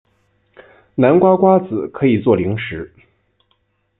[0.95, 2.91] 南瓜瓜子可以做零食。